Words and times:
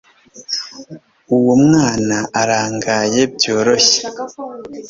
uwo 1.37 1.53
mwana 1.65 2.17
arangaye 2.41 3.21
byoroshye 3.35 3.99